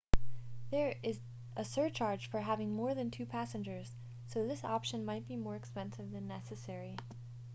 [0.71, 1.19] there is
[1.55, 3.91] a surcharge for having more than 2 passengers
[4.25, 6.97] so this option might be more expensive than necessary